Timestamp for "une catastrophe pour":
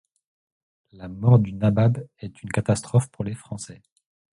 2.41-3.23